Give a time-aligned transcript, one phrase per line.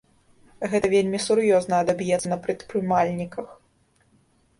[0.69, 3.47] Гэта вельмі сур'ёзна адаб'ецца на прадпрымальніках.